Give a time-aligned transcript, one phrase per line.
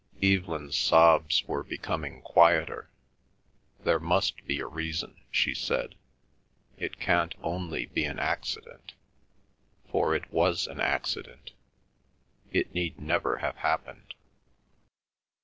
[0.23, 2.89] Evelyn's sobs were becoming quieter.
[3.83, 5.93] "There must be a reason," she said.
[6.75, 8.93] "It can't only be an accident.
[9.91, 11.53] For it was an accident—it
[12.73, 14.15] need never have happened."